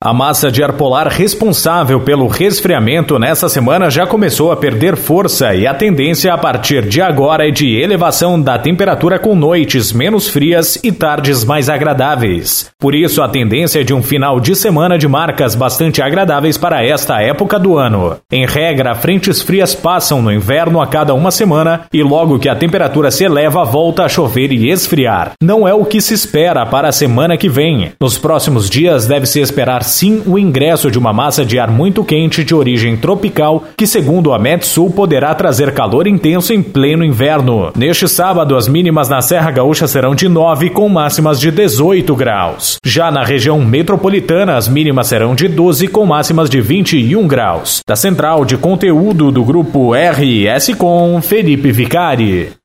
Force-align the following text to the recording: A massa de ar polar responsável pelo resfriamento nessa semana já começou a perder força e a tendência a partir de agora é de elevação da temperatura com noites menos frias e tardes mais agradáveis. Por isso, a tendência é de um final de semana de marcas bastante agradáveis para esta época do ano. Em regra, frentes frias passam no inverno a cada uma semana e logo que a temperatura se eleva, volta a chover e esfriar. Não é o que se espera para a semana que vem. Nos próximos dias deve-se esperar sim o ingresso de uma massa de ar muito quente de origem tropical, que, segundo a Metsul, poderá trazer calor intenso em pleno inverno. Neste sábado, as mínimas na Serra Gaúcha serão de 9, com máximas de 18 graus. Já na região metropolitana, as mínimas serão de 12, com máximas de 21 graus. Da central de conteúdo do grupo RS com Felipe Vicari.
A 0.00 0.14
massa 0.14 0.48
de 0.48 0.62
ar 0.62 0.74
polar 0.74 1.08
responsável 1.08 1.98
pelo 1.98 2.28
resfriamento 2.28 3.18
nessa 3.18 3.48
semana 3.48 3.90
já 3.90 4.06
começou 4.06 4.52
a 4.52 4.56
perder 4.56 4.96
força 4.96 5.56
e 5.56 5.66
a 5.66 5.74
tendência 5.74 6.32
a 6.32 6.38
partir 6.38 6.86
de 6.86 7.02
agora 7.02 7.48
é 7.48 7.50
de 7.50 7.76
elevação 7.76 8.40
da 8.40 8.56
temperatura 8.56 9.18
com 9.18 9.34
noites 9.34 9.92
menos 9.92 10.28
frias 10.28 10.78
e 10.84 10.92
tardes 10.92 11.44
mais 11.44 11.68
agradáveis. 11.68 12.70
Por 12.78 12.94
isso, 12.94 13.20
a 13.20 13.28
tendência 13.28 13.80
é 13.80 13.82
de 13.82 13.92
um 13.92 14.00
final 14.00 14.38
de 14.38 14.54
semana 14.54 14.96
de 14.96 15.08
marcas 15.08 15.56
bastante 15.56 16.00
agradáveis 16.00 16.56
para 16.56 16.84
esta 16.84 17.20
época 17.20 17.58
do 17.58 17.76
ano. 17.76 18.18
Em 18.30 18.46
regra, 18.46 18.94
frentes 18.94 19.42
frias 19.42 19.74
passam 19.74 20.22
no 20.22 20.30
inverno 20.30 20.80
a 20.80 20.86
cada 20.86 21.12
uma 21.12 21.32
semana 21.32 21.86
e 21.92 22.04
logo 22.04 22.38
que 22.38 22.48
a 22.48 22.54
temperatura 22.54 23.10
se 23.10 23.24
eleva, 23.24 23.64
volta 23.64 24.04
a 24.04 24.08
chover 24.08 24.52
e 24.52 24.70
esfriar. 24.70 25.32
Não 25.42 25.66
é 25.66 25.74
o 25.74 25.84
que 25.84 26.00
se 26.00 26.14
espera 26.14 26.64
para 26.64 26.86
a 26.86 26.92
semana 26.92 27.36
que 27.36 27.48
vem. 27.48 27.90
Nos 28.00 28.16
próximos 28.16 28.70
dias 28.70 29.04
deve-se 29.04 29.40
esperar 29.40 29.87
sim 29.88 30.22
o 30.26 30.38
ingresso 30.38 30.90
de 30.90 30.98
uma 30.98 31.12
massa 31.12 31.44
de 31.44 31.58
ar 31.58 31.70
muito 31.70 32.04
quente 32.04 32.44
de 32.44 32.54
origem 32.54 32.96
tropical, 32.96 33.64
que, 33.76 33.86
segundo 33.86 34.32
a 34.32 34.38
Metsul, 34.38 34.90
poderá 34.90 35.34
trazer 35.34 35.72
calor 35.72 36.06
intenso 36.06 36.52
em 36.52 36.62
pleno 36.62 37.04
inverno. 37.04 37.72
Neste 37.76 38.06
sábado, 38.06 38.56
as 38.56 38.68
mínimas 38.68 39.08
na 39.08 39.20
Serra 39.20 39.50
Gaúcha 39.50 39.86
serão 39.86 40.14
de 40.14 40.28
9, 40.28 40.70
com 40.70 40.88
máximas 40.88 41.40
de 41.40 41.50
18 41.50 42.14
graus. 42.14 42.76
Já 42.84 43.10
na 43.10 43.24
região 43.24 43.60
metropolitana, 43.60 44.56
as 44.56 44.68
mínimas 44.68 45.08
serão 45.08 45.34
de 45.34 45.48
12, 45.48 45.88
com 45.88 46.06
máximas 46.06 46.48
de 46.48 46.60
21 46.60 47.26
graus. 47.26 47.80
Da 47.86 47.96
central 47.96 48.44
de 48.44 48.56
conteúdo 48.56 49.30
do 49.30 49.44
grupo 49.44 49.92
RS 49.94 50.74
com 50.76 51.20
Felipe 51.22 51.72
Vicari. 51.72 52.58